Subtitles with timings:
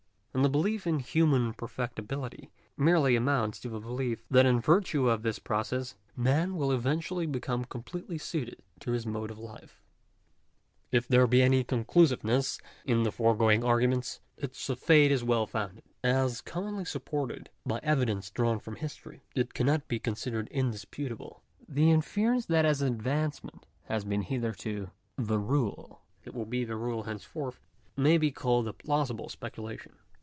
[0.33, 5.23] And the belief in human perfectibility, merely amounts to the belief, that in virtue of
[5.23, 9.51] this process, man will, eventually become completely suited to his mode of life.
[9.59, 9.61] ^§
[10.93, 11.01] 4.
[11.01, 15.83] /[f there be any conclusiveness in the foregoing arguments, ich a faith is well founded.
[16.01, 18.13] As commonly supported by evi Digitized by VjOOQIC G4 THE EVANESCENCE OF EVIL.
[18.13, 21.43] dence drawn from history, it cannot be considered indisputable.
[21.67, 27.03] The inference that as advancement has been hitherto the rule, it will be the rule
[27.03, 27.59] henceforth,
[27.97, 29.95] may be called a plausible specu lation.